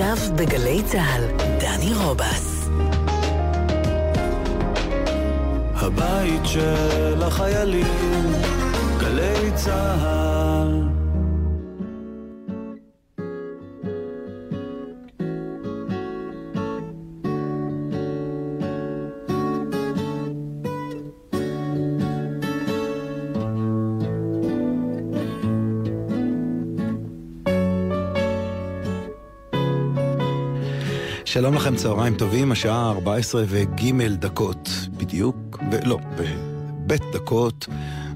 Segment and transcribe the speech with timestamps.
[0.00, 1.24] עכשיו בגלי צה"ל,
[1.60, 2.68] דני רובס.
[5.74, 8.32] הבית של החיילים,
[9.00, 10.87] גלי צה"ל
[31.38, 37.66] שלום לכם, צהריים טובים, השעה 14 וג' דקות בדיוק, ולא, בב' דקות.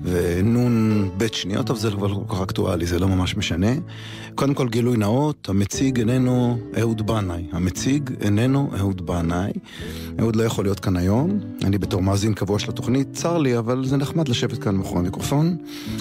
[0.05, 3.73] ונון בית שניות, אבל זה כבר לא כל כך אקטואלי, זה לא ממש משנה.
[4.35, 7.45] קודם כל גילוי נאות, המציג איננו אהוד בנאי.
[7.53, 9.53] המציג איננו אהוד בנאי.
[10.21, 13.85] אהוד לא יכול להיות כאן היום, אני בתור מאזין קבוע של התוכנית, צר לי, אבל
[13.87, 15.57] זה נחמד לשבת כאן מאחורי המיקרופון.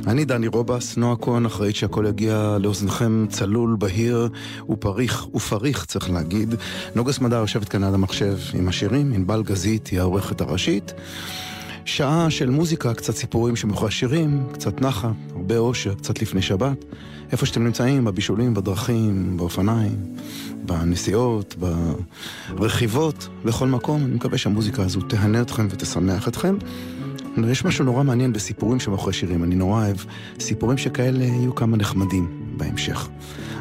[0.07, 4.29] אני דני רובס, נועה כהן, אחראית שהכל יגיע לאוזניכם צלול, בהיר
[4.69, 6.55] ופריך, ופריך צריך להגיד.
[6.95, 10.93] נוגס מדע יושבת כאן על המחשב עם השירים, ענבל גזית היא העורכת הראשית.
[11.91, 16.85] שעה של מוזיקה, קצת סיפורים שמאחורי השירים, קצת נחה, הרבה אושר, קצת לפני שבת.
[17.31, 19.95] איפה שאתם נמצאים, בבישולים, בדרכים, באופניים,
[20.65, 21.55] בנסיעות,
[22.49, 24.03] ברכיבות, בכל מקום.
[24.05, 26.57] אני מקווה שהמוזיקה הזו תהנה אתכם ותשמח אתכם.
[27.47, 29.97] יש משהו נורא מעניין בסיפורים שמאחורי שירים, אני נורא אוהב
[30.39, 33.09] סיפורים שכאלה יהיו כמה נחמדים בהמשך.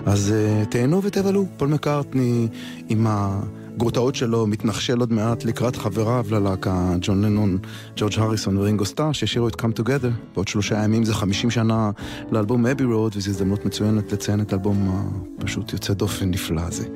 [0.07, 2.49] אז uh, תהנו ותבלו, פול מקארטני
[2.89, 3.41] עם ה...
[3.81, 7.59] הגרוטאות שלו מתנחשל עוד מעט לקראת חבריו ללהקה, ג'ון לנון,
[7.97, 10.35] ג'ורג' הריסון ורינגו סטאר, שהשאירו את Come Together.
[10.35, 11.91] בעוד שלושה ימים זה חמישים שנה
[12.31, 16.87] לאלבום Abbey Road, וזו הזדמנות מצוינת לציין את האלבום הפשוט יוצא דופן נפלא הזה.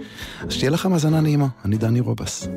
[0.41, 2.49] אז שתהיה לכם האזנה נעימה, אני דני רובס.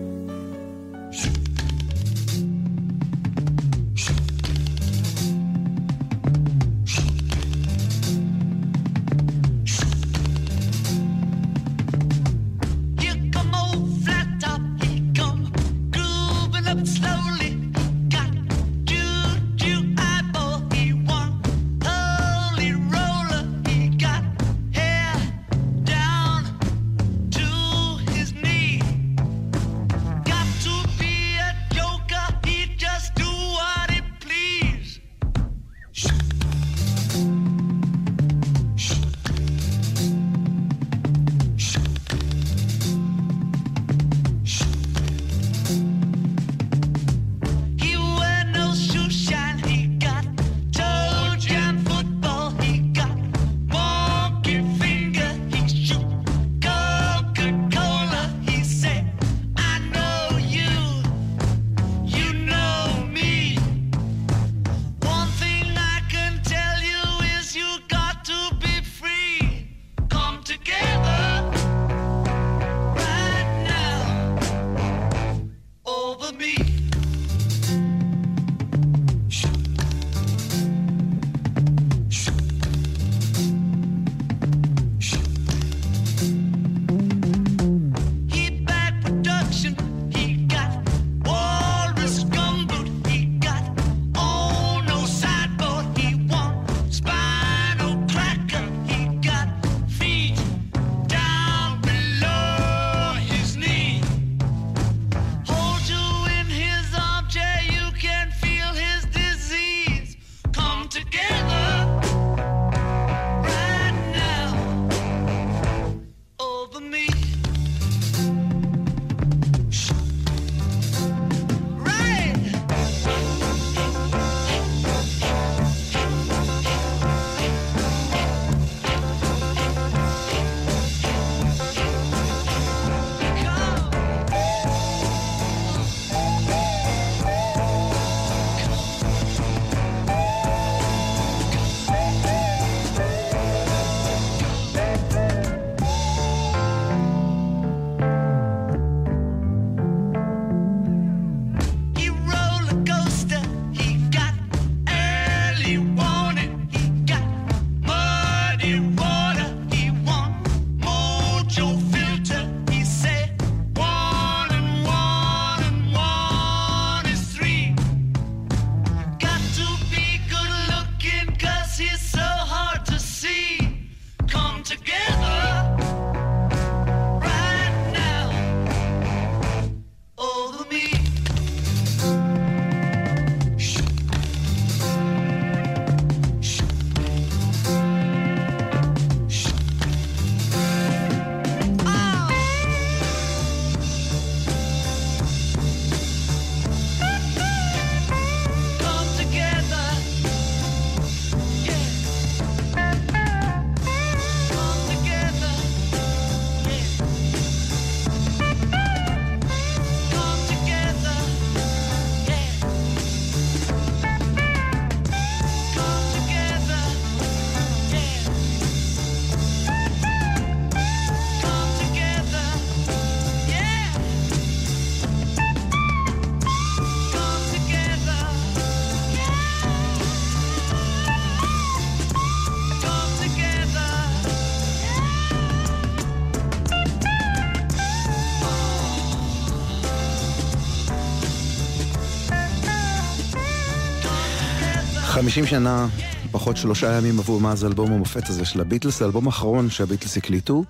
[245.37, 245.87] 50 שנה,
[246.31, 250.63] פחות שלושה ימים עברו מאז אלבום המופת הזה של הביטלס, האלבום האחרון שהביטלס הקליטו,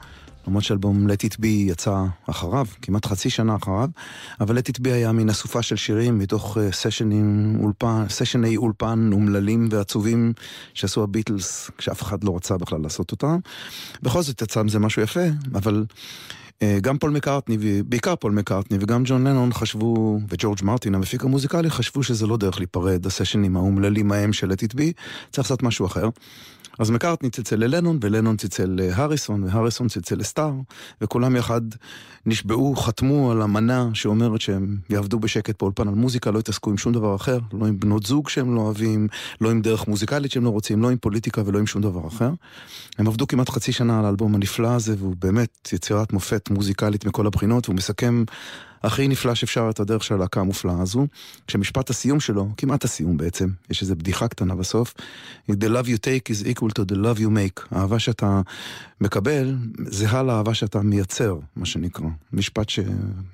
[0.47, 3.89] למרות שאלבום Let It Be יצא אחריו, כמעט חצי שנה אחריו,
[4.41, 9.09] אבל Let It Be היה מין אסופה של שירים מתוך סשנים אה, אולפן, סשני אולפן
[9.13, 10.33] אומללים ועצובים
[10.73, 13.37] שעשו הביטלס כשאף אחד לא רצה בכלל לעשות אותם.
[14.01, 15.25] בכל זאת יצא מזה משהו יפה,
[15.55, 15.85] אבל
[16.81, 22.03] גם פול מקארטני, בעיקר פול מקארטני וגם ג'ון לנון חשבו, וג'ורג' מרטין, המפיק המוזיקלי, חשבו
[22.03, 24.83] שזה לא דרך להיפרד, הסשנים האומללים ההם של Let It Be,
[25.31, 26.09] צריך לעשות משהו אחר.
[26.79, 30.51] אז מקארטני צלצל ללנון, ולנון צלצל להריסון, והריסון צלצל לסטאר,
[31.01, 31.61] וכולם יחד
[32.25, 36.93] נשבעו, חתמו על אמנה שאומרת שהם יעבדו בשקט באולפן על מוזיקה, לא יתעסקו עם שום
[36.93, 39.07] דבר אחר, לא עם בנות זוג שהם לא אוהבים,
[39.41, 42.31] לא עם דרך מוזיקלית שהם לא רוצים, לא עם פוליטיקה ולא עם שום דבר אחר.
[42.97, 47.27] הם עבדו כמעט חצי שנה על האלבום הנפלא הזה, והוא באמת יצירת מופת מוזיקלית מכל
[47.27, 48.23] הבחינות, והוא מסכם
[48.87, 51.07] הכי נפלא שאפשר את הדרך של הלהקה המופלאה הזו,
[51.47, 54.93] כשמשפט הסיום שלו, כמעט הסיום בעצם, יש איזו בדיחה קטנה בסוף,
[55.51, 57.61] The love you take is equal to the love you make.
[57.71, 58.41] האהבה שאתה
[59.01, 59.55] מקבל,
[59.85, 62.07] זהה לאהבה שאתה מייצר, מה שנקרא.
[62.33, 62.79] משפט, ש...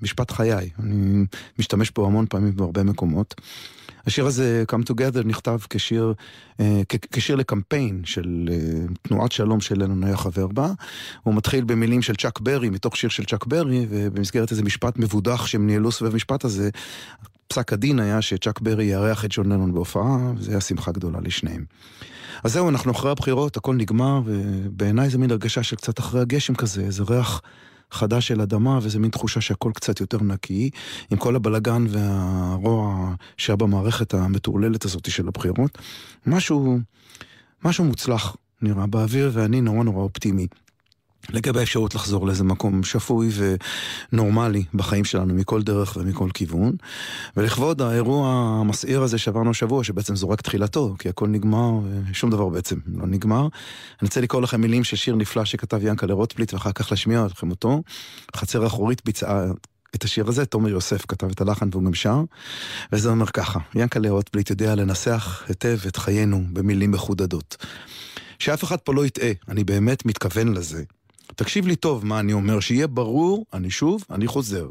[0.02, 1.26] משפט חיי, אני
[1.60, 3.36] משתמש פה המון פעמים בהרבה מקומות.
[4.06, 6.14] השיר הזה, Come Together, נכתב כשיר,
[6.60, 8.58] אה, כשיר לקמפיין של אה,
[9.02, 10.72] תנועת שלום שלנו היה חבר בה.
[11.24, 15.46] הוא מתחיל במילים של צ'אק ברי, מתוך שיר של צ'אק ברי, ובמסגרת איזה משפט מבודח
[15.46, 16.70] שהם ניהלו סביב המשפט הזה,
[17.48, 21.66] פסק הדין היה שצ'אק ברי יארח את ג'ון לנון בהופעה, וזו הייתה שמחה גדולה לשניהם.
[22.44, 26.56] אז זהו, אנחנו אחרי הבחירות, הכל נגמר, ובעיניי זה מין הרגשה של קצת אחרי הגשם
[26.56, 27.42] כזה, איזה ריח
[27.94, 30.70] חדש של אדמה, וזה מין תחושה שהכל קצת יותר נקי,
[31.12, 35.78] עם כל הבלגן והרוע שהיה במערכת המטורללת הזאת של הבחירות.
[36.26, 36.80] משהו,
[37.66, 40.48] משהו מוצלח נראה באוויר, ואני נורא נורא אופטימי.
[41.30, 43.30] לגבי האפשרות לחזור לאיזה מקום שפוי
[44.12, 46.76] ונורמלי בחיים שלנו מכל דרך ומכל כיוון.
[47.38, 48.30] ולכבוד האירוע
[48.62, 51.72] המסעיר הזה שעברנו השבוע, שבעצם זו רק תחילתו, כי הכל נגמר,
[52.12, 53.42] ושום דבר בעצם לא נגמר.
[53.42, 57.50] אני רוצה לקרוא לכם מילים של שיר נפלא שכתב ינקלה רוטבליט, ואחר כך להשמיע לכם
[57.50, 57.82] אותו.
[58.36, 59.46] חצר אחורית ביצעה
[59.96, 62.22] את השיר הזה, תומר יוסף כתב את הלחן והוא גם שר,
[62.94, 67.66] וזה אומר ככה, ינקלה רוטבליט יודע לנסח היטב את חיינו במילים מחודדות.
[68.40, 70.84] שאף אחד פה לא יטעה, אני באמת מתכוון לזה.
[71.36, 74.70] תקשיב לי טוב מה אני אומר, שיהיה ברור, אני שוב, אני חוזר.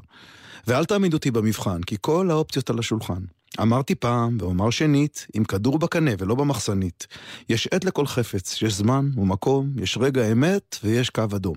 [0.67, 3.23] ואל תעמיד אותי במבחן, כי כל האופציות על השולחן.
[3.61, 7.07] אמרתי פעם, ואומר שנית, עם כדור בקנה ולא במחסנית.
[7.49, 11.57] יש עת לכל חפץ, יש זמן ומקום, יש רגע אמת ויש קו אדום.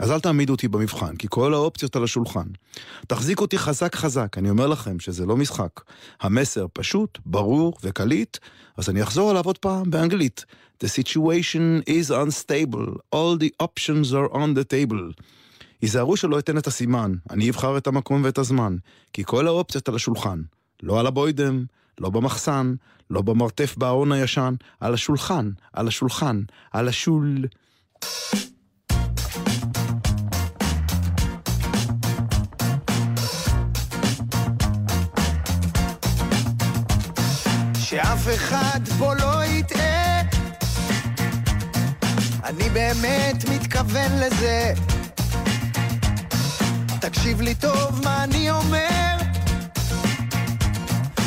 [0.00, 2.46] אז אל תעמידו אותי במבחן, כי כל האופציות על השולחן.
[3.06, 5.80] תחזיק אותי חזק חזק, אני אומר לכם שזה לא משחק.
[6.20, 8.36] המסר פשוט, ברור וקליט,
[8.76, 10.44] אז אני אחזור עליו עוד פעם באנגלית.
[10.84, 15.22] The situation is unstable, all the options are on the table.
[15.82, 18.76] היזהרו שלא אתן את הסימן, אני אבחר את המקום ואת הזמן,
[19.12, 20.42] כי כל האופציות על השולחן.
[20.82, 21.64] לא על הבוידם,
[22.00, 22.74] לא במחסן,
[23.10, 27.46] לא במרתף בארון הישן, על השולחן, על השולחן, על השול.
[38.34, 40.20] אחד פה לא יטעה.
[42.44, 44.72] אני באמת מתכוון לזה.
[47.00, 49.16] תקשיב לי טוב מה אני אומר.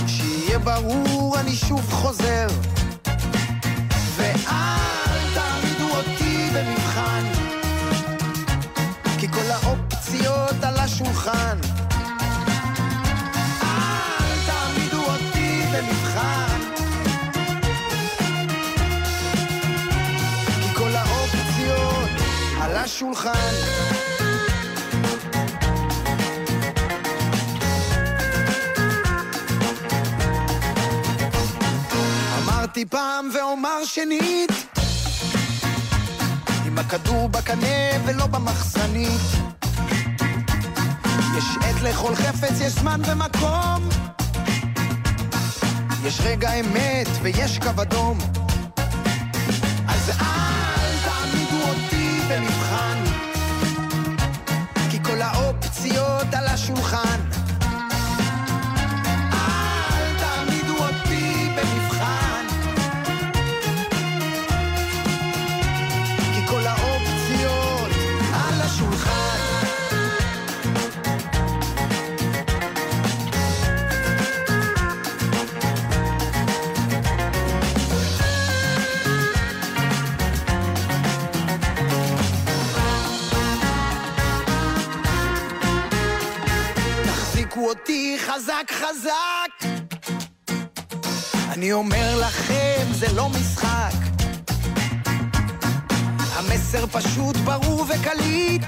[0.08, 2.48] שיהיה ברור אני שוב חוזר.
[4.16, 4.89] ואל
[23.00, 23.32] השולחן.
[32.44, 34.52] אמרתי פעם ואומר שנית,
[36.66, 37.68] עם הכדור בקנה
[38.06, 39.22] ולא במחסנית.
[41.38, 43.90] יש עת לכל חפץ, יש זמן ומקום.
[46.04, 48.39] יש רגע אמת ויש קו אדום.
[88.60, 89.70] חזק חזק.
[91.50, 93.94] אני אומר לכם, זה לא משחק.
[96.34, 98.64] המסר פשוט ברור וקליט.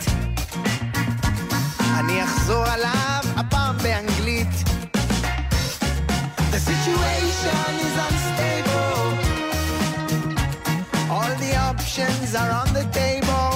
[2.00, 4.48] אני אחזור עליו הפעם באנגלית.
[6.52, 9.04] The situation is unstable.
[11.10, 13.52] All the options are on the table.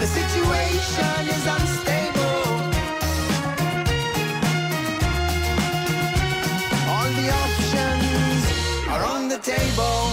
[0.00, 1.85] The situation is unstable.
[9.76, 10.05] rainbow.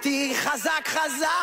[0.00, 1.39] אותי חזק חזק.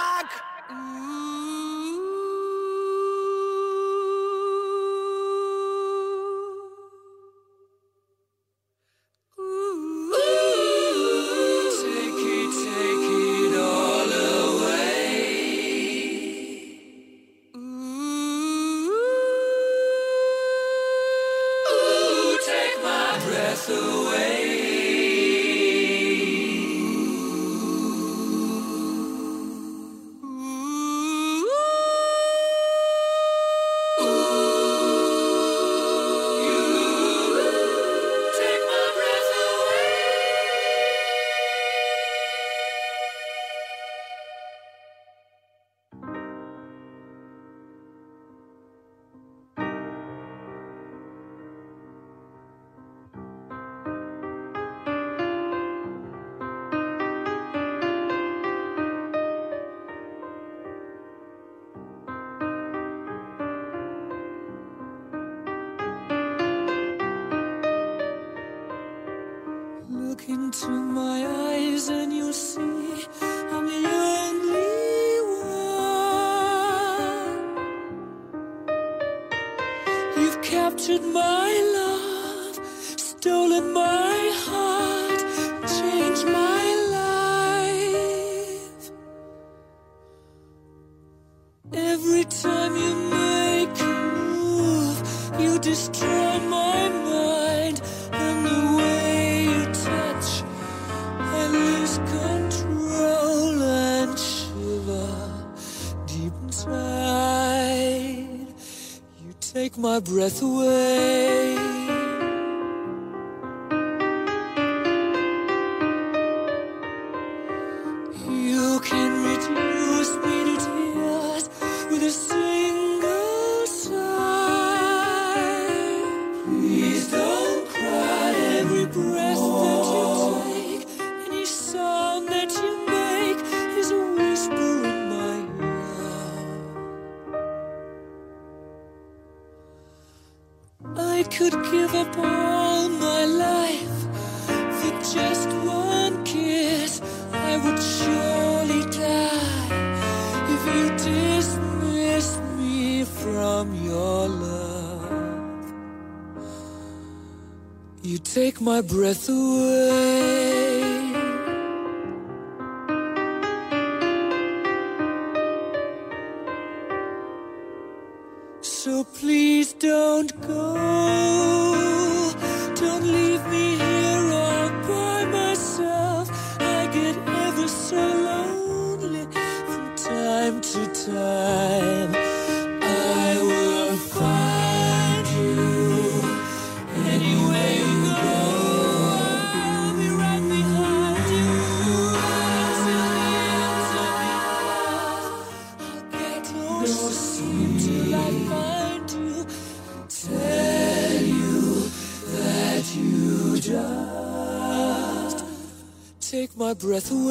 [206.80, 207.27] Breath away.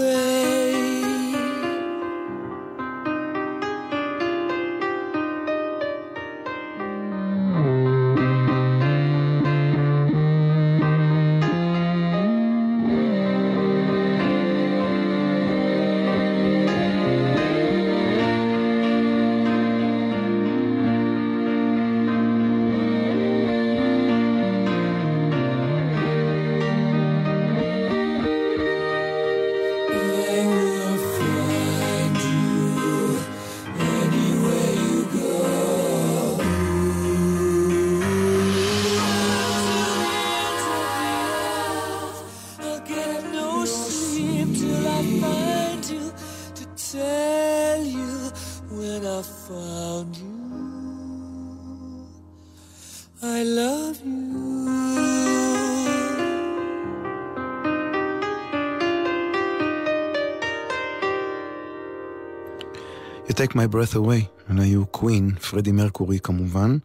[63.47, 66.79] Take my breath away, הם היו קווין, פרדי מרקורי כמובן.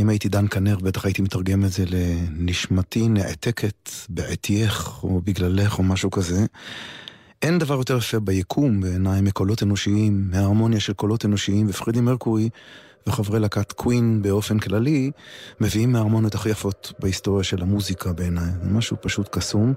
[0.00, 5.82] אם הייתי דן כנר, בטח הייתי מתרגם את זה לנשמתי נעתקת בעטייך, או בגללך, או
[5.82, 6.46] משהו כזה.
[7.42, 12.48] אין דבר יותר יפה ביקום בעיניי מקולות אנושיים, מההרמוניה של קולות אנושיים, ופרדי מרקורי
[13.06, 15.10] וחברי להקת קווין באופן כללי,
[15.60, 18.50] מביאים מההרמוניות הכי יפות בהיסטוריה של המוזיקה בעיניי.
[18.62, 19.74] זה משהו פשוט קסום.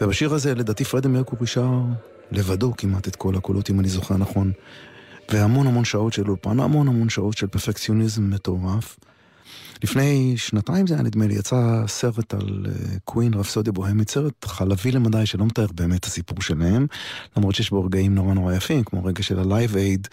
[0.00, 1.70] ובשיר הזה, לדעתי, פרדי מרקורי שר
[2.32, 4.52] לבדו כמעט את כל הקולות, אם אני זוכר נכון.
[5.32, 8.96] והמון המון שעות של אולפן, המון המון שעות של פרפקציוניזם מטורף.
[9.84, 12.66] לפני שנתיים זה היה נדמה לי, יצא סרט על
[13.04, 16.86] קווין, רפסודיה בוהמית, סרט חלבי למדי שלא מתאר באמת את הסיפור שלהם,
[17.36, 20.08] למרות שיש בו רגעים נורא נורא יפים, כמו רגע של ה Live Aid,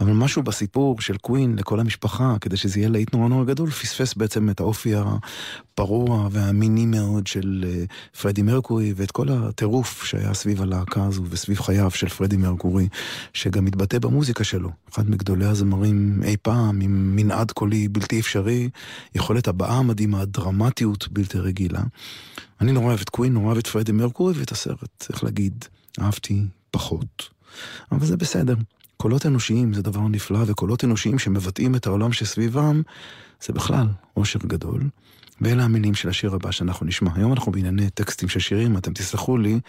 [0.00, 4.14] אבל משהו בסיפור של קווין לכל המשפחה, כדי שזה יהיה להיט נורא נורא גדול, פספס
[4.14, 7.84] בעצם את האופי הפרוע והמיני מאוד של אה,
[8.20, 12.88] פרדי מרקורי, ואת כל הטירוף שהיה סביב הלהקה הזו וסביב חייו של פרדי מרקורי,
[13.32, 14.70] שגם מתבטא במוזיקה שלו.
[14.92, 18.68] אחד מגדולי הזמרים אי פעם, עם מנעד קולי בלתי אפשרי,
[19.14, 21.82] יכולת הבעה מדהימה, דרמטיות בלתי רגילה.
[22.60, 25.64] אני נורא אוהב את קווין, נורא אוהב את פרדי מרקורי ואת הסרט, צריך להגיד,
[26.00, 27.28] אהבתי פחות.
[27.92, 28.54] אבל זה בסדר.
[28.96, 32.82] קולות אנושיים זה דבר נפלא, וקולות אנושיים שמבטאים את העולם שסביבם,
[33.46, 34.82] זה בכלל אושר גדול.
[35.40, 37.10] ואלה המילים של השיר הבא שאנחנו נשמע.
[37.14, 39.60] היום אנחנו בענייני טקסטים של שירים, אתם תסלחו לי,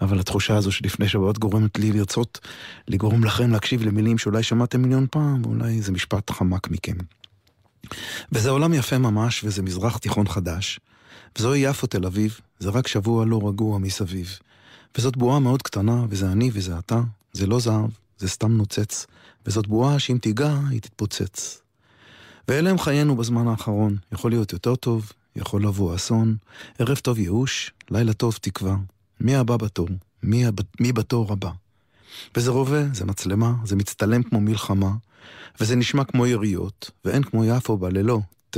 [0.00, 2.40] אבל התחושה הזו שלפני שבועות גורמת לי לרצות
[2.88, 6.96] לגרום לכם להקשיב למילים שאולי שמעתם מיליון פעם, ואולי זה משפט חמק מכם.
[8.32, 10.80] וזה עולם יפה ממש, וזה מזרח תיכון חדש.
[11.38, 14.38] וזוהי יפו תל אביב, זה רק שבוע לא רגוע מסביב.
[14.98, 17.00] וזאת בועה מאוד קטנה, וזה אני וזה אתה,
[17.32, 19.06] זה לא זהב, זה סתם נוצץ,
[19.46, 21.62] וזאת בועה שאם תיגע, היא תתפוצץ.
[22.48, 26.36] ואלה הם חיינו בזמן האחרון, יכול להיות יותר טוב, יכול לבוא אסון,
[26.78, 28.76] ערב טוב ייאוש, לילה טוב תקווה.
[29.20, 29.88] מי הבא בתור?
[30.22, 30.54] מי, הב...
[30.80, 31.50] מי בתור הבא?
[32.36, 34.90] וזה רובה, זה מצלמה, זה מצטלם כמו מלחמה,
[35.60, 38.56] וזה נשמע כמו יריות, ואין כמו יפו בלילות.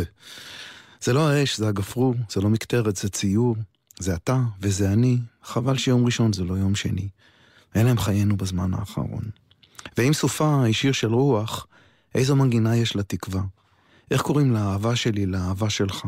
[1.00, 3.56] זה לא האש, זה הגפרור, זה לא מקטרת, זה ציור,
[3.98, 7.08] זה אתה וזה אני, חבל שיום ראשון זה לא יום שני.
[7.76, 9.22] אלה הם חיינו בזמן האחרון.
[9.98, 11.66] ואם סופה היא שיר של רוח,
[12.14, 13.42] איזו מנגינה יש לתקווה?
[14.10, 16.06] איך קוראים לאהבה שלי, לאהבה שלך?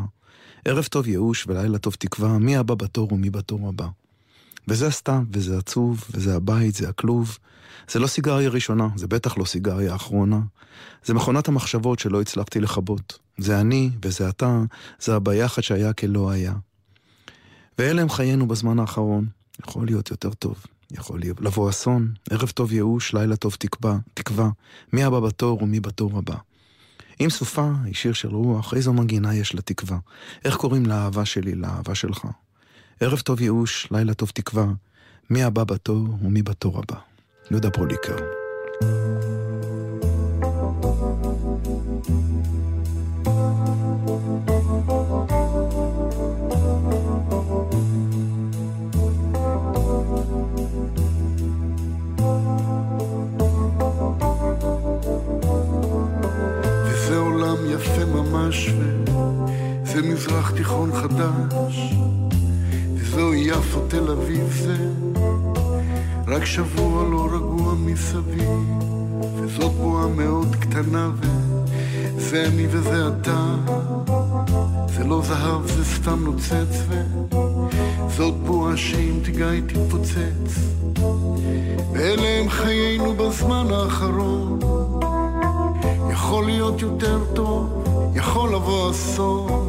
[0.65, 3.87] ערב טוב ייאוש ולילה טוב תקווה, מי הבא בתור ומי בתור הבא.
[4.69, 7.37] וזה הסתם, וזה עצוב, וזה הבית, זה הכלוב.
[7.91, 10.39] זה לא סיגריה ראשונה, זה בטח לא סיגריה אחרונה.
[11.05, 13.19] זה מכונת המחשבות שלא הצלחתי לכבות.
[13.37, 14.61] זה אני וזה אתה,
[14.99, 16.53] זה הביחד שהיה כלא היה.
[17.77, 19.27] ואלה הם חיינו בזמן האחרון.
[19.67, 24.49] יכול להיות יותר טוב, יכול לבוא אסון, ערב טוב ייאוש, לילה טוב תקווה, תקווה,
[24.93, 26.35] מי הבא בתור ומי בתור הבא.
[27.21, 29.97] אם סופה היא שיר של רוח, איזו מנגינה יש לתקווה?
[30.45, 32.25] איך קוראים לאהבה שלי, לאהבה שלך?
[33.01, 34.65] ערב טוב ייאוש, לילה טוב תקווה,
[35.29, 36.99] מי הבא בתור ומי בתור הבא.
[37.51, 38.15] יהודה ברוליקר.
[57.69, 58.69] יפה ממש,
[59.83, 61.93] וזה מזרח תיכון חדש,
[63.19, 64.77] וזוהי יפו תל אביב, זה
[66.27, 68.49] רק שבוע לא רגוע מסביב,
[69.35, 71.09] וזאת בועה מאוד קטנה,
[72.15, 73.55] וזה אני וזה אתה,
[74.87, 76.83] זה לא זהב, זה סתם נוצץ,
[78.07, 80.59] וזאת בועה שאם תיגע היא תתפוצץ,
[81.93, 84.59] ואלה הם חיינו בזמן האחרון.
[86.11, 87.83] יכול להיות יותר טוב,
[88.15, 89.68] יכול לבוא אסון.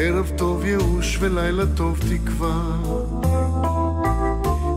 [0.00, 2.62] ערב טוב ייאוש ולילה טוב תקווה.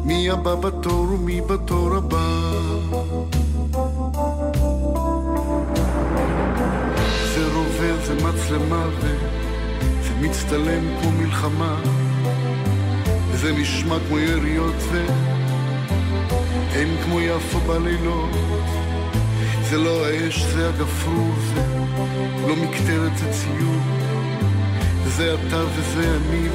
[0.05, 2.51] מי הבא בתור ומי בתור הבא.
[7.33, 11.75] זה רובה, זה מצלמה וזה מצטלם כמו מלחמה
[13.31, 14.75] וזה נשמע כמו יריות
[16.71, 18.29] ואין כמו יפו בלילות
[19.69, 21.61] זה לא האש, זה הגפרור, זה
[22.47, 24.00] לא מקטרת, זה ציור
[25.11, 26.49] וזה אתה וזה אני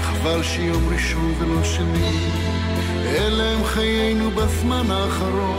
[0.00, 2.30] וחבל שיום ראשון ולא שני.
[3.06, 5.58] אלה הם חיינו בזמן האחרון.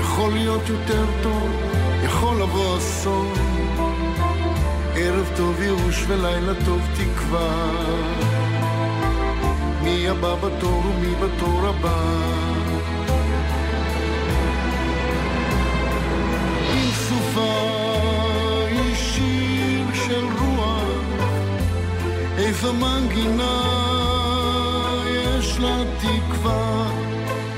[0.00, 1.50] יכול להיות יותר טוב,
[2.04, 3.32] יכול לבוא אסון.
[4.94, 7.70] ערב טוב ייאוש ולילה טוב תקווה.
[9.82, 12.02] מי הבא בתור ומי בתור הבא?
[16.72, 17.85] עם סופה
[22.56, 23.62] איזו מנגינה
[25.08, 26.90] יש לה תקווה?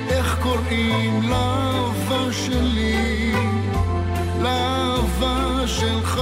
[0.08, 3.32] איך קוראים לאהבה שלי?
[4.42, 6.20] לאהבה שלך.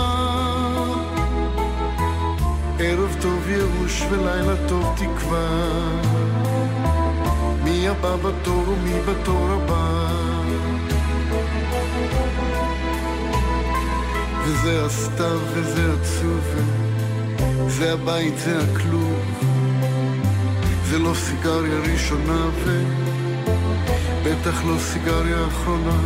[2.78, 5.48] ערב טוב ייאוש ולילה טוב תקווה.
[7.64, 10.06] מי הבא בתור ומי בתור הבא?
[14.44, 16.85] וזה הסתיו וזה עצוב
[17.68, 19.20] זה הבית זה הכלוב.
[20.84, 22.46] זה לא סיגריה ראשונה
[24.22, 25.98] ובטח לא סיגריה אחרונה.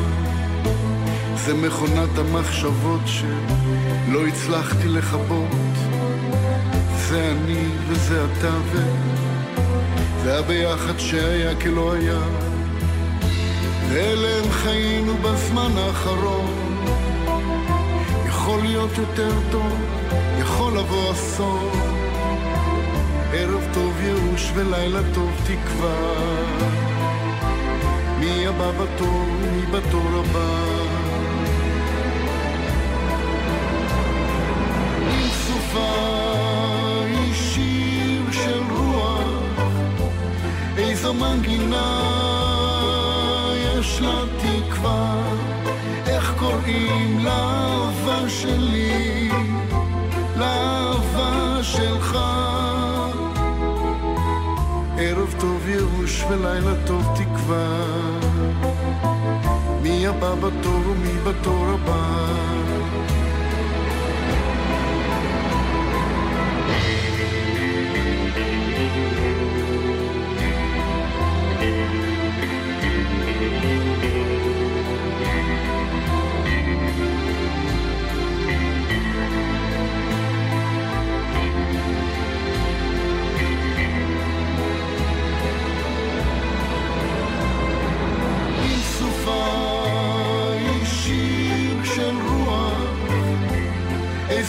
[1.34, 5.48] זה מכונת המחשבות שלא הצלחתי לכבות.
[7.08, 12.20] זה אני וזה אתה וזה הביחד שהיה כלא היה.
[13.88, 16.70] ואלה הם חיינו בזמן האחרון.
[18.26, 19.99] יכול להיות יותר טוב,
[20.40, 21.70] יכול לבוא אסון.
[23.32, 25.94] ערב טוב ייאוש ולילה טוב תקווה.
[28.18, 30.62] מי הבא בתור, מי בתור הבא?
[35.00, 35.92] עם סופה
[37.06, 39.72] היא שיר של רוח.
[40.78, 42.00] איזו מנגינה
[43.64, 45.22] יש לה תקווה
[46.06, 49.29] איך קוראים לאהבה שלי
[50.40, 52.18] לאהבה שלך.
[54.98, 57.84] ערב טוב ייאוש ולילה טוב תקווה.
[59.82, 62.59] מי הבא בתור ומי בתור הבא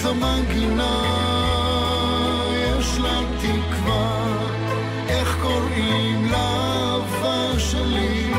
[0.02, 1.02] איזו מנגינה
[2.56, 4.38] יש לה תקווה.
[5.08, 8.34] איך קוראים לאהבה שלי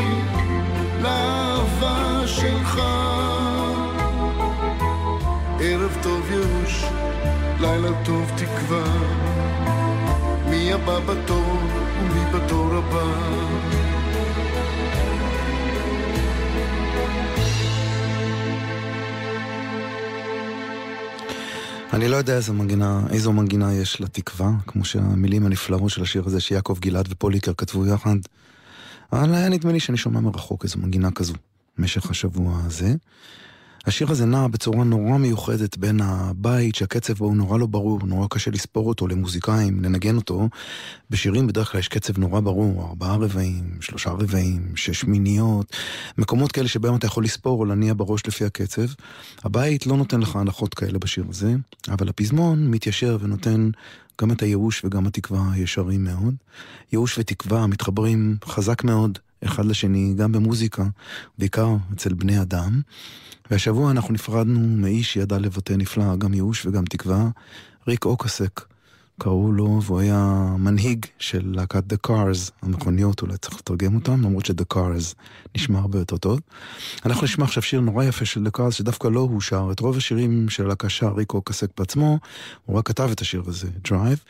[1.02, 2.80] לאהבה שלך.
[5.60, 6.84] ערב טוב ייאוש
[7.60, 8.84] לילה טוב תקווה.
[10.50, 11.58] מי הבא בתור
[12.00, 13.71] ומי בתור הבא
[21.92, 26.40] אני לא יודע איזו מנגינה, איזו מנגינה יש לתקווה, כמו שהמילים הנפלאות של השיר הזה
[26.40, 28.16] שיעקב גלעד ופוליקר כתבו יחד.
[29.12, 31.34] אבל היה נדמה לי שאני שומע מרחוק איזו מנגינה כזו
[31.78, 32.94] במשך השבוע הזה.
[33.86, 38.26] השיר הזה נע בצורה נורא מיוחדת בין הבית שהקצב בו הוא נורא לא ברור, נורא
[38.30, 40.48] קשה לספור אותו למוזיקאים, לנגן אותו.
[41.10, 45.76] בשירים בדרך כלל יש קצב נורא ברור, ארבעה רבעים, שלושה רבעים, שש מיניות,
[46.18, 48.86] מקומות כאלה שבהם אתה יכול לספור או להניע בראש לפי הקצב.
[49.44, 51.54] הבית לא נותן לך הנחות כאלה בשיר הזה,
[51.88, 53.70] אבל הפזמון מתיישר ונותן
[54.20, 56.34] גם את הייאוש וגם התקווה ישרים מאוד.
[56.92, 60.84] ייאוש ותקווה מתחברים חזק מאוד אחד לשני, גם במוזיקה,
[61.38, 62.80] בעיקר אצל בני אדם.
[63.50, 67.28] והשבוע אנחנו נפרדנו מאיש שידע לבטא נפלא, גם ייאוש וגם תקווה,
[67.88, 68.60] ריק אוקסק.
[69.20, 74.46] קראו לו, והוא היה מנהיג של להקת The Cars, המכוניות, אולי צריך לתרגם אותם, למרות
[74.46, 75.14] ש-The Cars
[75.56, 76.40] נשמע הרבה יותר טוב.
[77.06, 79.96] אנחנו נשמע עכשיו שיר נורא יפה של The Cars, שדווקא לא הוא שר, את רוב
[79.96, 82.18] השירים של הלהקה שר ריק אוקסק בעצמו,
[82.66, 84.20] הוא רק כתב את השיר הזה, Drive.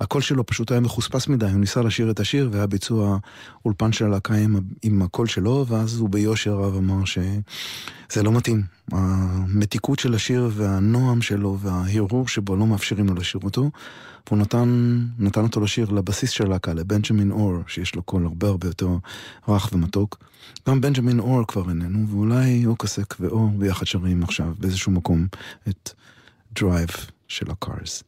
[0.00, 3.18] הקול שלו פשוט היה מחוספס מדי, הוא ניסה לשיר את השיר והיה ביצוע
[3.64, 8.62] אולפן של הלהקה עם, עם הקול שלו, ואז הוא ביושר רב אמר שזה לא מתאים.
[8.92, 13.70] המתיקות של השיר והנועם שלו וההרהור שבו לא מאפשרים לו לשיר אותו,
[14.26, 18.66] והוא נתן, נתן אותו לשיר לבסיס של הלהקה, לבנג'מין אור, שיש לו קול הרבה הרבה
[18.66, 18.88] יותר
[19.48, 20.24] רך ומתוק.
[20.68, 25.26] גם בנג'מין אור כבר איננו, ואולי אוקסק ואור ביחד שרים עכשיו באיזשהו מקום
[25.68, 25.90] את
[26.52, 26.88] דרייב
[27.28, 28.02] של הקארס.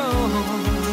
[0.00, 0.89] Wrong.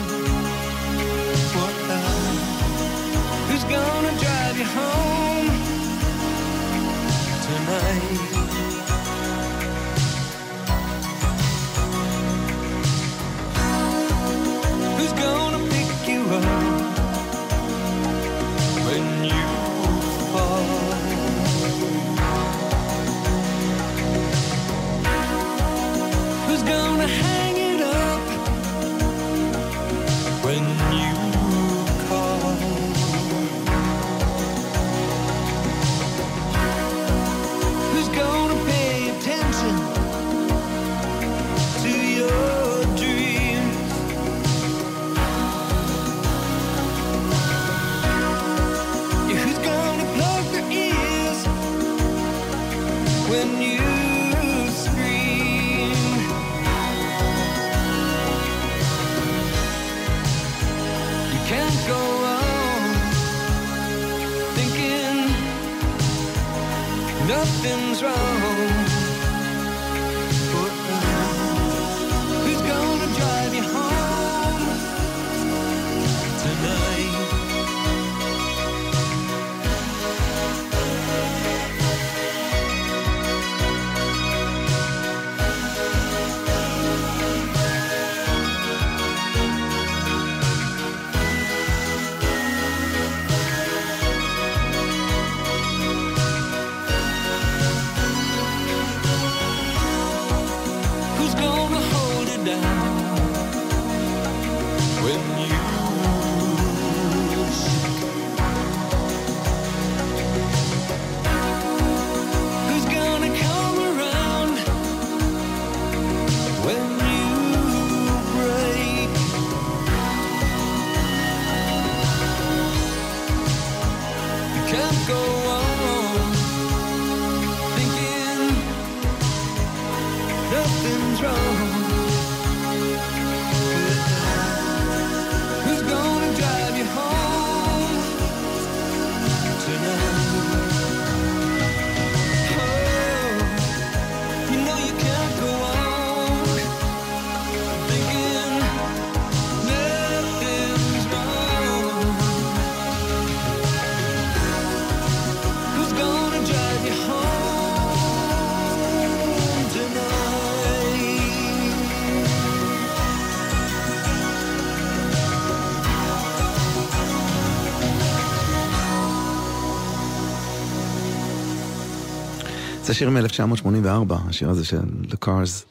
[172.87, 175.65] זה שיר מ-1984, השיר הזה של The Cars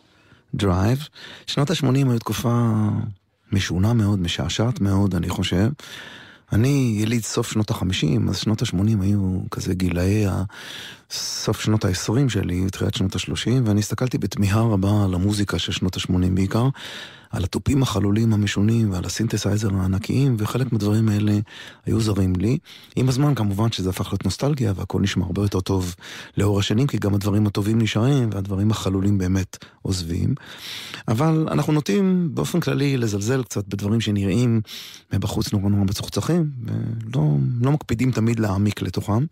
[0.62, 1.09] Drive.
[1.46, 2.72] שנות ה-80 היו תקופה
[3.52, 5.68] משונה מאוד, משעשעת מאוד, אני חושב.
[6.52, 10.26] אני יליד סוף שנות ה-50, אז שנות ה-80 היו כזה גילאי.
[11.11, 15.96] סוף שנות ה-20 שלי, תחילת שנות ה-30, ואני הסתכלתי בתמיהה רבה על המוזיקה של שנות
[15.96, 16.68] ה-80 בעיקר,
[17.37, 21.38] על התופים החלולים המשונים ועל הסינתסייזר הענקיים, וחלק מהדברים האלה
[21.87, 22.59] היו זרים לי.
[22.96, 25.94] עם הזמן כמובן שזה הפך להיות נוסטלגיה, והכל נשמע הרבה יותר טוב
[26.37, 30.35] לאור השנים, כי גם הדברים הטובים נשארים, והדברים החלולים באמת עוזבים.
[31.09, 34.61] אבל אנחנו נוטים באופן כללי לזלזל קצת בדברים שנראים
[35.12, 39.25] מבחוץ נורא נורא מצוחצחים, ולא לא מקפידים תמיד להעמיק לתוכם.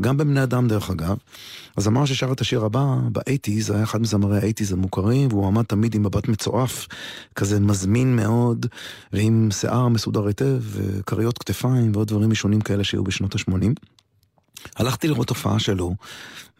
[0.00, 1.16] גם בבני אדם דרך אגב.
[1.76, 5.94] אז אמר ששר את השיר הבא, באייטיז, היה אחד מזמרי האייטיז המוכרים, והוא עמד תמיד
[5.94, 6.86] עם מבט מצועף,
[7.34, 8.66] כזה מזמין מאוד,
[9.12, 13.74] ועם שיער מסודר היטב, וכריות כתפיים ועוד דברים משונים כאלה שהיו בשנות ה-80.
[14.76, 15.94] הלכתי לראות הופעה שלו,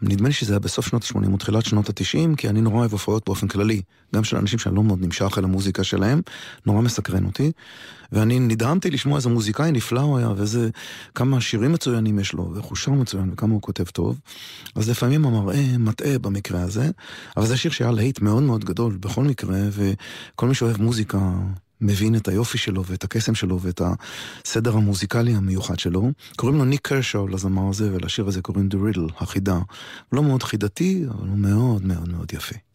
[0.03, 2.93] נדמה לי שזה היה בסוף שנות ה-80 או תחילת שנות ה-90, כי אני נורא אוהב
[2.93, 3.83] הופעות באופן כללי,
[4.15, 6.23] גם של אנשים שאני לא מאוד נמשך אל המוזיקה שלהם,
[6.67, 7.53] נורא מסקרן אותי,
[8.13, 10.71] ואני נדהמתי לשמוע איזה מוזיקאי נפלא הוא היה, ואיזה,
[11.15, 14.21] כמה שירים מצוינים יש לו, ואיך הוא שר מצוין, וכמה הוא כותב טוב.
[14.75, 16.91] אז לפעמים המראה מטעה במקרה הזה,
[17.37, 21.19] אבל זה שיר שהיה להיט מאוד מאוד גדול בכל מקרה, וכל מי שאוהב מוזיקה...
[21.81, 23.83] מבין את היופי שלו ואת הקסם שלו ואת
[24.45, 26.11] הסדר המוזיקלי המיוחד שלו.
[26.37, 29.59] קוראים לו ניק קרשו לזמר הזה, ולשיר הזה קוראים The Riddle, החידה.
[30.13, 32.68] לא מאוד חידתי, אבל הוא מאוד מאוד מאוד יפה.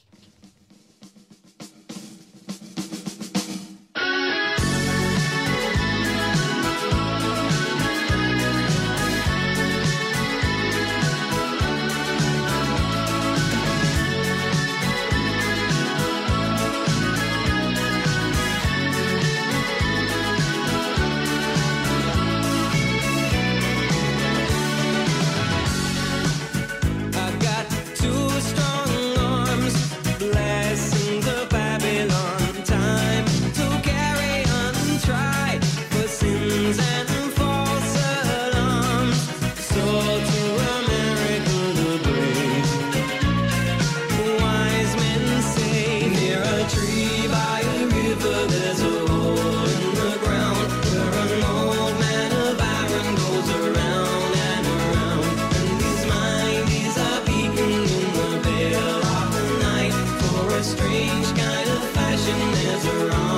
[60.64, 62.40] strange kind of fashion
[62.72, 63.33] is around.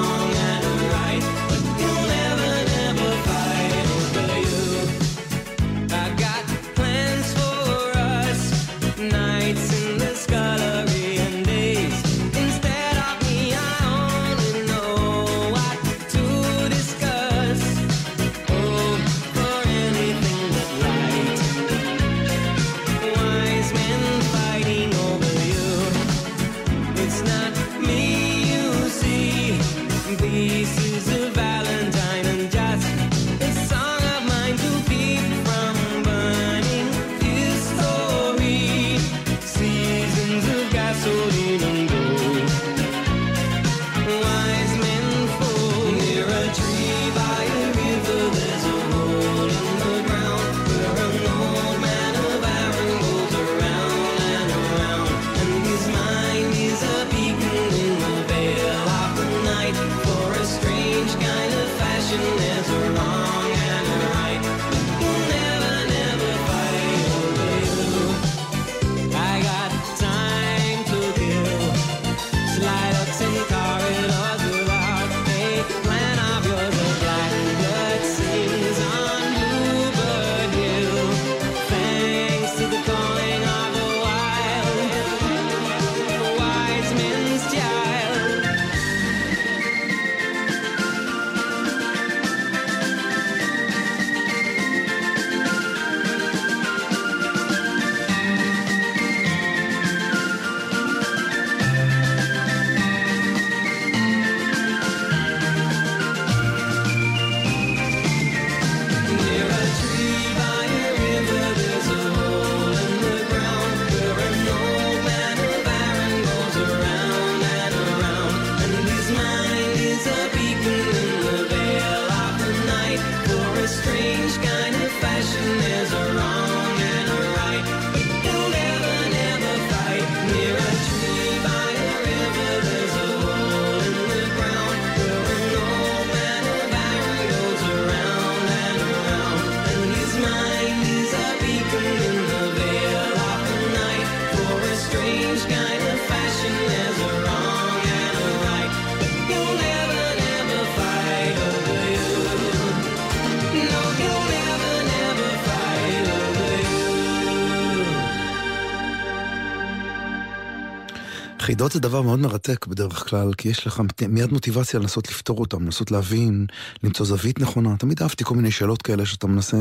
[161.45, 165.63] חידות זה דבר מאוד מרתק בדרך כלל, כי יש לך מיד מוטיבציה לנסות לפתור אותם,
[165.63, 166.45] לנסות להבין,
[166.83, 167.77] למצוא זווית נכונה.
[167.77, 169.57] תמיד אהבתי כל מיני שאלות כאלה שאתה מנסה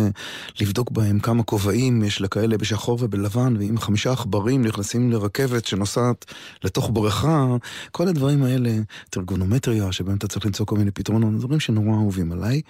[0.61, 6.25] לבדוק בהם כמה כובעים יש לכאלה בשחור ובלבן, ואם חמישה עכברים נכנסים לרכבת שנוסעת
[6.65, 7.47] לתוך בריכה,
[7.91, 8.71] כל הדברים האלה,
[9.11, 12.61] טרגונומטריה, שבהם אתה צריך למצוא כל מיני פתרונות, דברים שנורא אהובים עליי.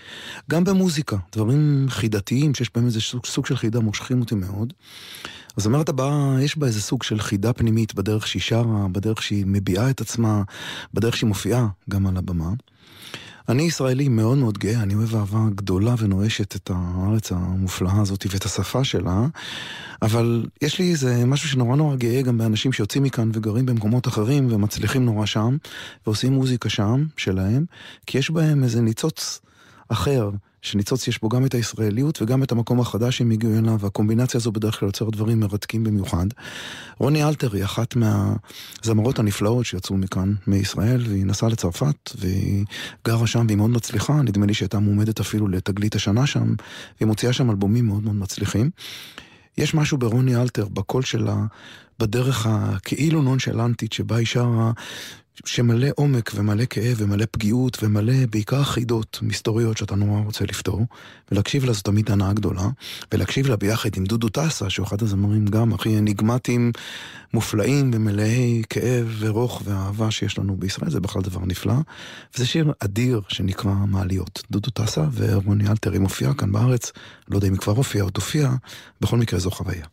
[0.51, 4.73] גם במוזיקה, דברים חידתיים שיש בהם איזה סוג, סוג של חידה מושכים אותי מאוד.
[5.59, 9.91] הזמרת הבאה, יש בה איזה סוג של חידה פנימית בדרך שהיא שרה, בדרך שהיא מביעה
[9.91, 10.43] את עצמה,
[10.95, 12.51] בדרך שהיא מופיעה גם על הבמה.
[13.49, 18.45] אני ישראלי מאוד מאוד גאה, אני אוהב אהבה גדולה ונואשת את הארץ המופלאה הזאת ואת
[18.45, 19.27] השפה שלה,
[20.03, 24.53] אבל יש לי איזה משהו שנורא נורא גאה גם באנשים שיוצאים מכאן וגרים במקומות אחרים
[24.53, 25.57] ומצליחים נורא שם,
[26.07, 27.65] ועושים מוזיקה שם, שלהם,
[28.07, 29.41] כי יש בהם איזה ניצוץ
[29.89, 30.30] אחר.
[30.62, 34.53] שניצוץ יש בו גם את הישראליות וגם את המקום החדש שהם הגיעו אליו, והקומבינציה הזו
[34.53, 36.26] בדרך כלל יוצרת דברים מרתקים במיוחד.
[36.99, 42.64] רוני אלתר היא אחת מהזמרות הנפלאות שיצאו מכאן, מישראל, והיא נסעה לצרפת, והיא
[43.07, 46.55] גרה שם והיא מאוד מצליחה, נדמה לי שהייתה מועמדת אפילו לתגלית השנה שם,
[47.01, 48.70] והיא מוציאה שם אלבומים מאוד מאוד מצליחים.
[49.59, 51.37] יש משהו ברוני אלתר, בקול שלה,
[51.99, 54.72] בדרך הכאילו נונשלנטית שבה היא שרה,
[55.45, 60.80] שמלא עומק ומלא כאב ומלא פגיעות ומלא בעיקר חידות מסתוריות שאתה נורא רוצה לפתור
[61.32, 62.68] ולהקשיב לה זו תמיד הנאה גדולה
[63.12, 66.72] ולהקשיב לה ביחד עם דודו טסה שהוא אחד הזמרים גם הכי אניגמטיים
[67.35, 71.74] מופלאים ומלאי כאב ורוך ואהבה שיש לנו בישראל זה בכלל דבר נפלא.
[72.35, 76.93] וזה שיר אדיר שנקרא מעליות דודו טסה ורוני אלתר היא מופיעה כאן בארץ
[77.28, 78.51] לא יודע אם היא כבר הופיעה או תופיע
[79.01, 79.85] בכל מקרה זו חוויה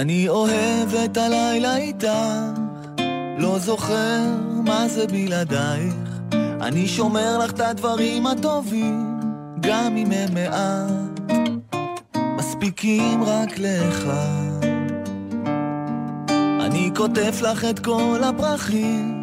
[0.00, 2.08] אני אוהב את הלילה איתך,
[3.38, 4.20] לא זוכר
[4.64, 5.94] מה זה בלעדייך.
[6.60, 9.20] אני שומר לך את הדברים הטובים,
[9.60, 11.32] גם אם הם מעט,
[12.36, 14.08] מספיקים רק לך.
[16.60, 19.22] אני כותב לך את כל הפרחים,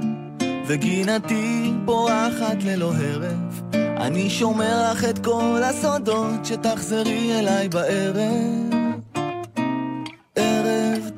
[0.68, 3.62] וגינתי פורחת ללא הרף.
[3.74, 8.72] אני שומר לך את כל הסודות, שתחזרי אליי בערב.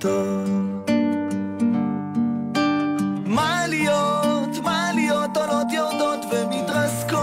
[0.03, 0.83] טוב.
[3.25, 7.19] מעליות, מעליות עולות יורדות ומתרסקות,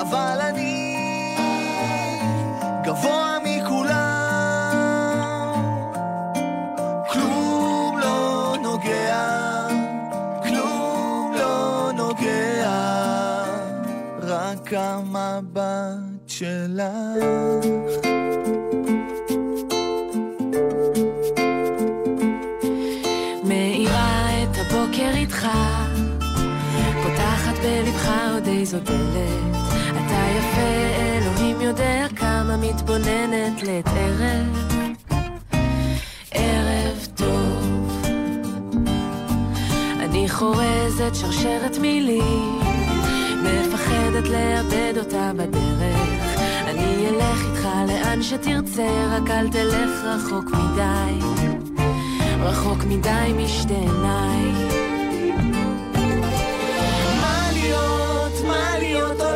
[0.00, 1.36] אבל אני
[2.84, 3.94] גבוה מכולם.
[7.12, 9.66] כלום לא נוגע,
[10.42, 12.72] כלום לא נוגע,
[14.22, 16.90] רק המבט שלך.
[28.84, 29.56] דלת.
[29.90, 34.80] אתה יפה, אלוהים יודע כמה מתבוננת לעת ערב.
[36.30, 38.02] ערב טוב.
[40.00, 42.60] אני חורזת שרשרת מילים,
[43.42, 46.08] מפחדת לאבד אותה בדרך.
[46.68, 51.26] אני אלך איתך לאן שתרצה, רק אל תלך רחוק מדי.
[52.40, 54.89] רחוק מדי משתי עיניי.
[58.92, 59.29] מעליות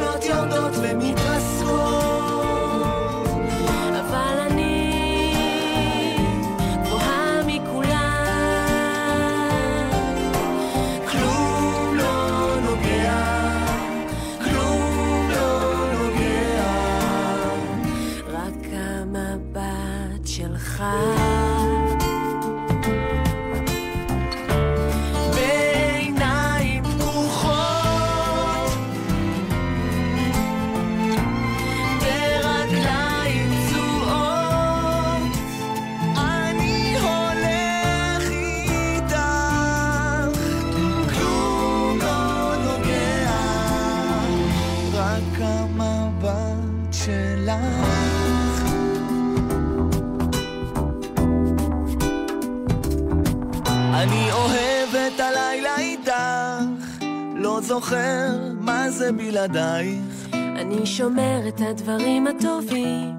[57.67, 58.29] זוכר
[58.61, 60.29] מה זה בלעדייך.
[60.33, 63.13] אני שומר את הדברים הטובים,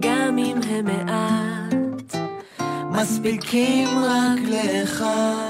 [0.00, 2.16] גם אם הם מעט.
[2.90, 5.49] מספיקים רק לאחד.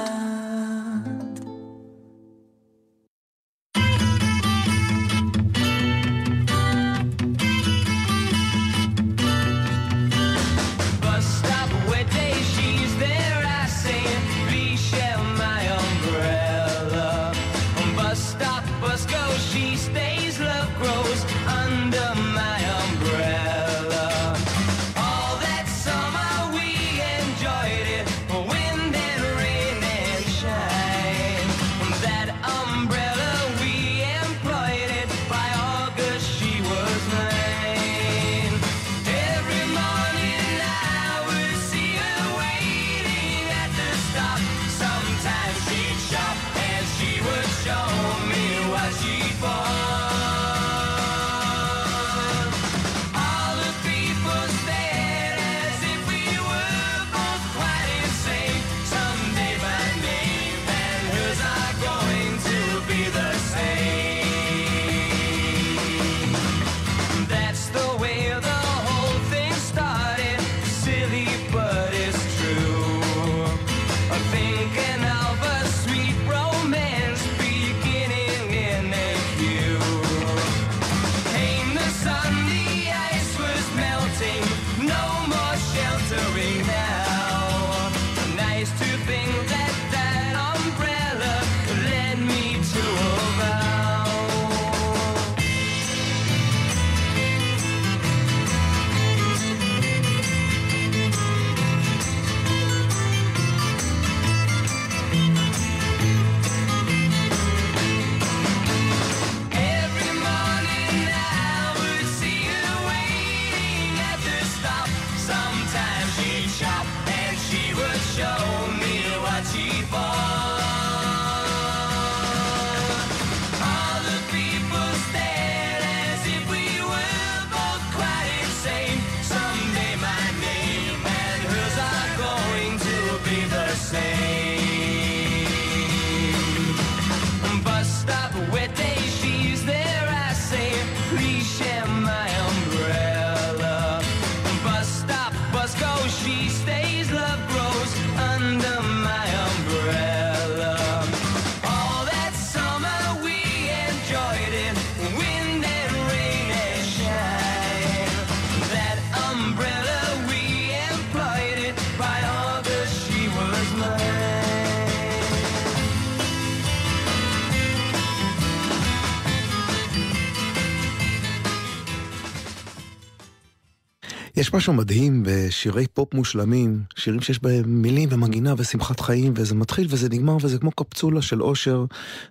[174.50, 179.86] יש משהו מדהים בשירי פופ מושלמים, שירים שיש בהם מילים ומנגינה ושמחת חיים, וזה מתחיל
[179.90, 181.84] וזה נגמר וזה כמו קפצולה של אושר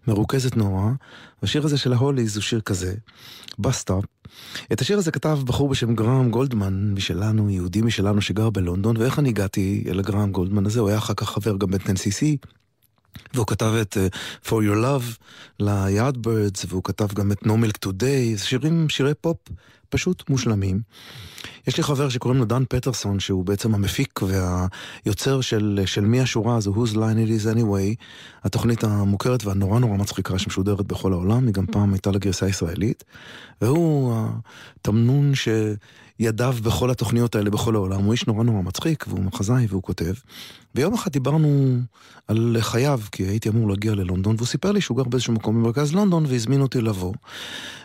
[0.07, 0.91] מרוכזת נורא.
[1.41, 2.93] והשיר הזה של ההוליז הוא שיר כזה,
[3.59, 4.03] Bus Stop.
[4.73, 9.29] את השיר הזה כתב בחור בשם גרהם גולדמן משלנו, יהודי משלנו שגר בלונדון, ואיך אני
[9.29, 12.37] הגעתי אל הגרהם גולדמן הזה, הוא היה אחר כך חבר גם בטנסי
[13.33, 14.15] והוא כתב את uh,
[14.47, 15.23] For Your Love
[15.59, 19.37] ל-Yardbirds, והוא כתב גם את No Milk Today, שירים, שירי פופ
[19.89, 20.81] פשוט מושלמים.
[21.67, 26.55] יש לי חבר שקוראים לו דן פטרסון, שהוא בעצם המפיק והיוצר של, של מי השורה
[26.55, 27.95] הזו, Whose Line It Is Anyway,
[28.43, 33.03] התוכנית המוכרת והנורא נורא מצחיקה שמשודרת בכל העולם, היא גם פעם הייתה לגרסה הישראלית,
[33.61, 34.15] והוא
[34.79, 39.83] התמנון שידיו בכל התוכניות האלה בכל העולם, הוא איש נורא נורא מצחיק, והוא מחזאי והוא
[39.83, 40.13] כותב.
[40.75, 41.77] ויום אחד דיברנו
[42.27, 45.93] על חייו, כי הייתי אמור להגיע ללונדון, והוא סיפר לי שהוא גר באיזשהו מקום במרכז
[45.93, 47.13] לונדון, והזמין אותי לבוא.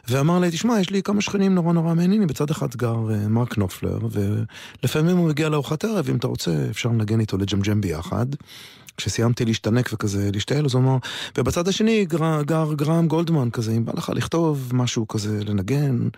[0.09, 3.59] ואמר לי, תשמע, יש לי כמה שכנים נורא נורא מעניינים, בצד אחד גר uh, מרק
[3.59, 8.27] נופלר, ולפעמים הוא מגיע לארוחת ערב, אם אתה רוצה, אפשר לנגן איתו לג'מג'ם ביחד.
[8.97, 10.97] כשסיימתי להשתנק וכזה להשתעל, אז הוא אמר,
[11.39, 16.09] ובצד השני גר, גר גרם גולדמן כזה, אם בא לך לכתוב משהו כזה, לנגן.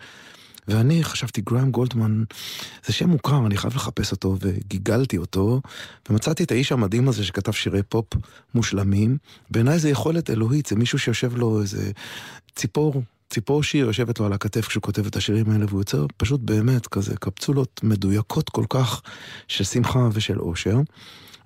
[0.67, 2.23] ואני חשבתי, גרם גולדמן,
[2.85, 5.61] זה שם מוכר, אני חייב לחפש אותו, וגיגלתי אותו,
[6.09, 8.05] ומצאתי את האיש המדהים הזה שכתב שירי פופ
[8.55, 9.17] מושלמים.
[9.51, 11.91] בעיניי זה יכולת אלוהית, זה מישהו שיושב לו איזה
[12.55, 16.41] ציפור, ציפור שיר יושבת לו על הכתף כשהוא כותב את השירים האלה, והוא יוצר פשוט
[16.41, 19.01] באמת כזה קפצולות מדויקות כל כך
[19.47, 20.77] של שמחה ושל אושר.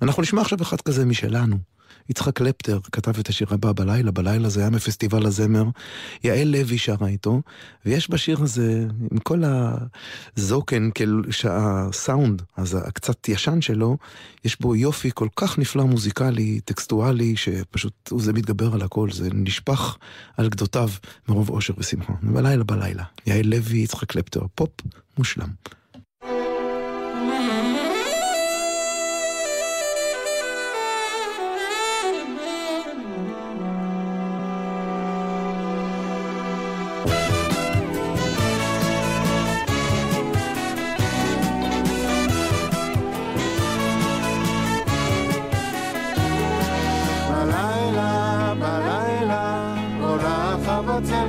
[0.01, 1.70] אנחנו נשמע עכשיו אחד כזה משלנו.
[2.09, 5.63] יצחק קלפטר כתב את השיר הבא בלילה, בלילה זה היה מפסטיבל הזמר,
[6.23, 7.41] יעל לוי שרה איתו,
[7.85, 9.43] ויש בשיר הזה, עם כל
[10.37, 13.97] הזוקן, כאילו, הסאונד, אז הקצת ישן שלו,
[14.45, 19.97] יש בו יופי כל כך נפלא מוזיקלי, טקסטואלי, שפשוט זה מתגבר על הכל, זה נשפך
[20.37, 20.89] על גדותיו
[21.29, 22.13] מרוב אושר ושמחה.
[22.23, 24.69] בלילה בלילה, יעל לוי, יצחק קלפטר, פופ
[25.17, 25.80] מושלם.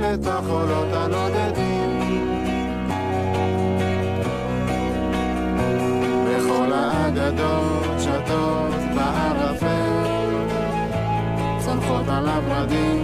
[0.03, 1.99] חבצלת החולות הנודדים.
[6.25, 10.03] וכל האגדות שטות בערפל,
[11.65, 13.02] צונחות על הורדים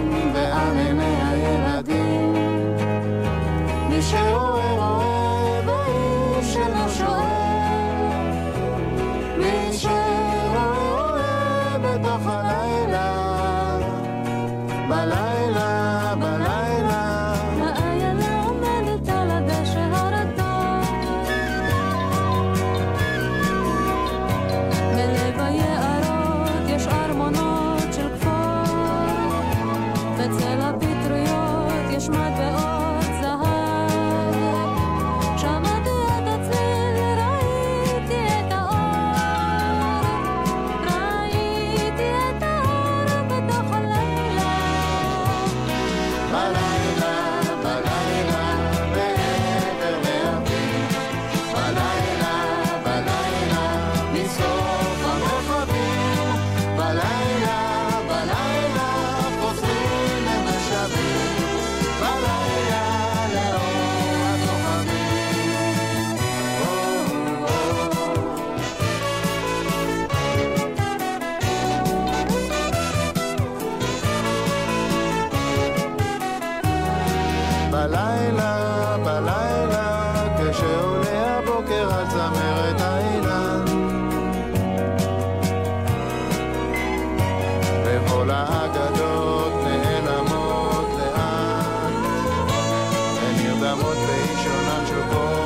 [93.70, 95.39] לעמוד באיש עונן של כל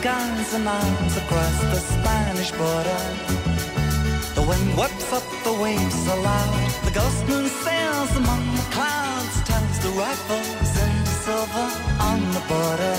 [0.00, 3.02] guns and arms across the Spanish border.
[4.34, 9.42] The wind whips up the waves so loud, the ghost moon sails among the clouds,
[9.48, 11.68] turns the rifles into silver
[12.10, 12.96] on the border.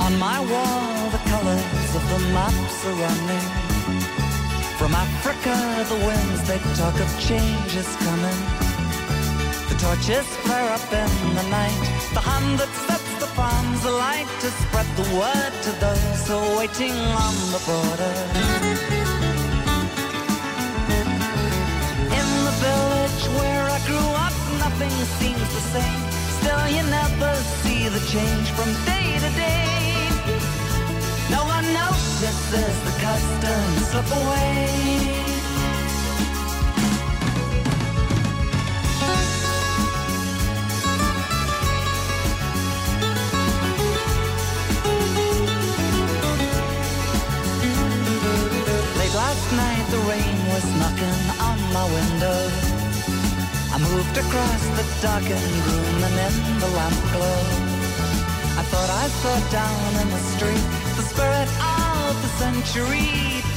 [0.00, 3.57] On my wall, the colors of the maps are running.
[5.40, 8.40] From Africa, the winds they talk of change is coming.
[9.68, 11.78] The torches flare up in the night.
[12.14, 16.58] The hand that sets the farms alight to spread the word to those who are
[16.58, 18.14] waiting on the border.
[22.18, 26.02] In the village where I grew up, nothing seems the same.
[26.40, 29.87] Still, you never see the change from day to day.
[32.18, 34.66] One notices the customs slip away.
[48.98, 52.50] Late last night, the rain was knocking on my window.
[53.70, 57.78] I moved across the darkened room and in the lamp glow.
[58.58, 61.48] I thought I saw down in the street the spirit
[62.12, 63.10] of the century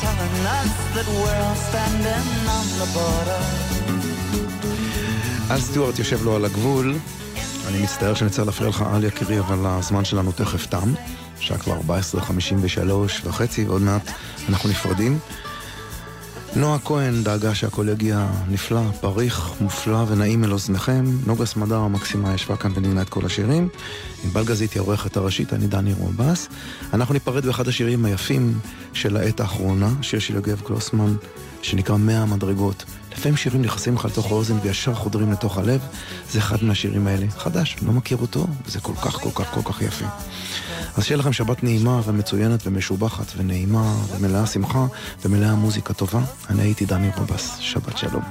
[0.05, 2.27] telling us that we're all standing
[2.57, 3.41] on the border.
[5.49, 6.95] אז סטיוארט יושב לו על הגבול.
[7.67, 10.93] אני מצטער שאני צריך להפריע לך, על יקירי, אבל הזמן שלנו תכף תם.
[11.39, 12.91] שעה כבר 14.53
[13.23, 14.11] וחצי, ועוד מעט
[14.49, 15.19] אנחנו נפרדים.
[16.55, 21.05] נועה כהן דאגה שהכל יגיע נפלא, פריך, מופלא ונעים אל אוזניכם.
[21.27, 23.69] נוגה סמדר המקסימה ישבה כאן וניגנה את כל השירים.
[24.23, 26.47] ענבל גזית היא העורכת הראשית, אני דני רובס.
[26.93, 28.59] אנחנו ניפרד באחד השירים היפים
[28.93, 31.13] של העת האחרונה, שיר של יוגב קלוסמן,
[31.61, 32.85] שנקרא מאה המדרגות.
[33.11, 35.81] לפעמים שירים נכנסים לך לתוך האוזן וישר חודרים לתוך הלב.
[36.31, 37.25] זה אחד מהשירים האלה.
[37.37, 40.05] חדש, לא מכיר אותו, וזה כל כך כל כך כל כך יפה.
[40.97, 44.85] אז שיהיה לכם שבת נעימה ומצוינת ומשובחת ונעימה ומלאה שמחה
[45.25, 46.21] ומלאה מוזיקה טובה.
[46.49, 48.23] אני הייתי דני רובס, שבת שלום.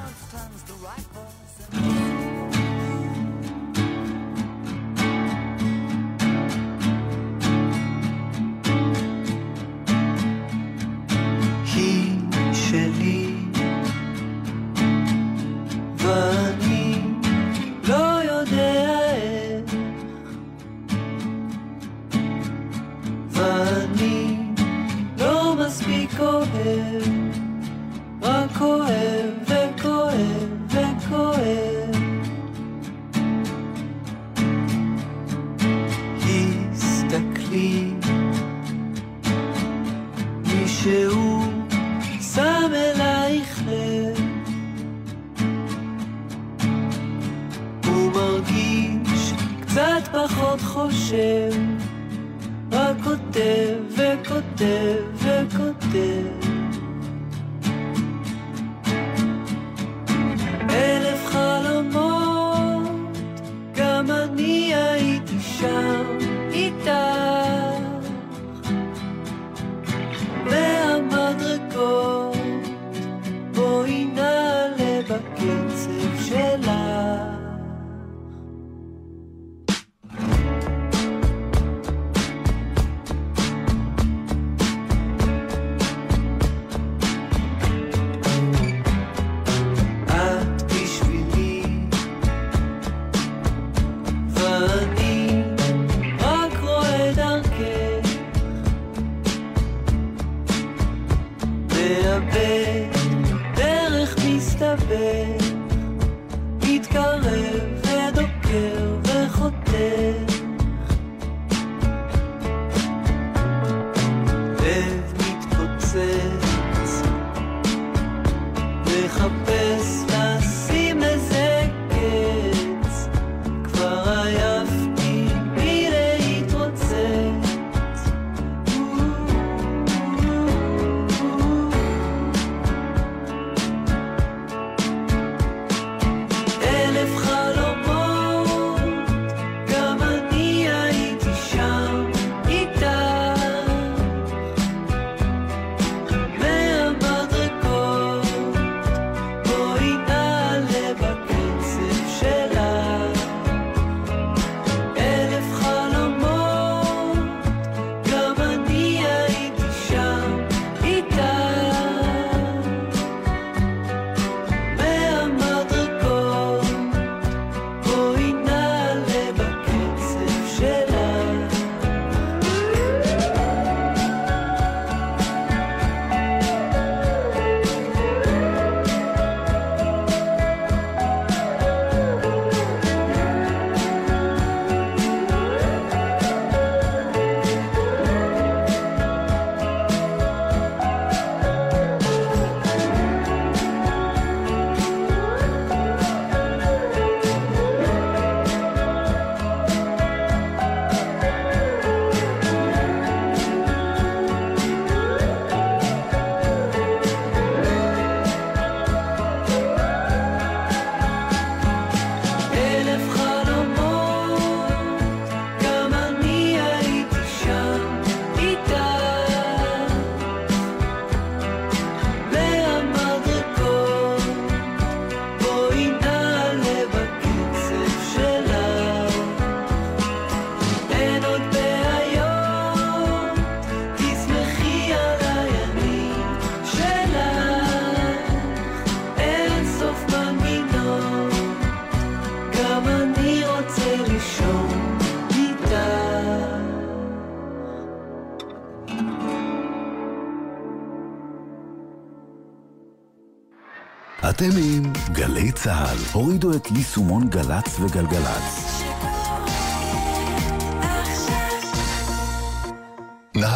[254.41, 255.97] אתם עם גלי צה"ל.
[256.12, 258.80] הורידו את יישומון גל"צ וגלגלצ.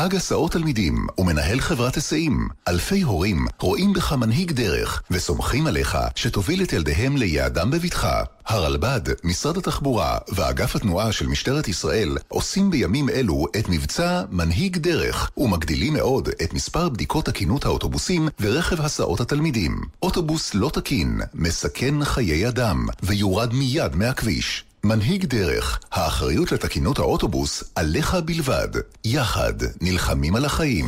[0.04, 6.62] נהג הסעות תלמידים ומנהל חברת היסעים, אלפי הורים רואים בך מנהיג דרך וסומכים עליך שתוביל
[6.62, 8.22] את ילדיהם ליעדם בבטחה.
[8.46, 15.30] הרלב"ד, משרד התחבורה ואגף התנועה של משטרת ישראל עושים בימים אלו את מבצע מנהיג דרך
[15.36, 19.80] ומגדילים מאוד את מספר בדיקות תקינות האוטובוסים ורכב הסעות התלמידים.
[20.02, 24.64] אוטובוס לא תקין, מסכן חיי אדם ויורד מיד מהכביש.
[24.84, 28.68] מנהיג דרך, האחריות לתקינות האוטובוס עליך בלבד.
[29.04, 30.86] יחד נלחמים על החיים.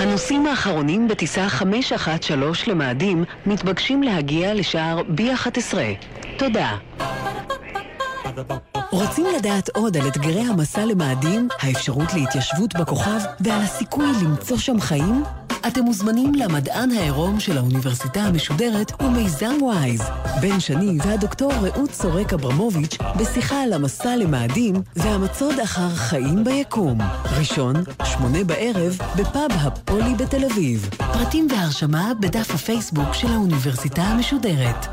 [0.00, 5.74] הנוסעים האחרונים בטיסה 513 למאדים מתבקשים להגיע לשער B11.
[6.38, 6.76] תודה.
[8.92, 15.24] רוצים לדעת עוד על אתגרי המסע למאדים, האפשרות להתיישבות בכוכב ועל הסיכוי למצוא שם חיים?
[15.66, 20.02] אתם מוזמנים למדען העירום של האוניברסיטה המשודרת ומיזם וויז.
[20.40, 26.98] בן שני והדוקטור רעות סורק אברמוביץ' בשיחה על המסע למאדים והמצוד אחר חיים ביקום.
[27.38, 27.74] ראשון,
[28.04, 30.90] שמונה בערב, בפאב הפולי בתל אביב.
[31.12, 34.86] פרטים והרשמה בדף הפייסבוק של האוניברסיטה המשודרת.